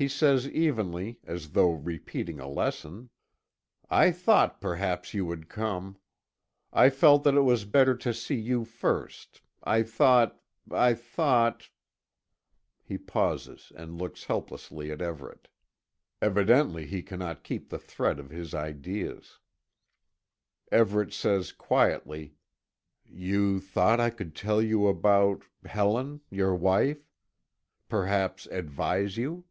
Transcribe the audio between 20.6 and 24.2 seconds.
Everet says quietly: "You thought I